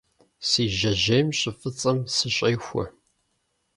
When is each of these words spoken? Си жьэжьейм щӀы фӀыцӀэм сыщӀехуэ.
Си 0.47 0.63
жьэжьейм 0.77 1.27
щӀы 1.37 1.51
фӀыцӀэм 1.59 1.97
сыщӀехуэ. 2.15 2.85